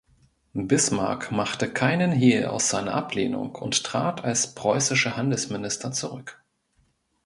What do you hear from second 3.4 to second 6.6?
und trat als preußischer Handelsminister zurück.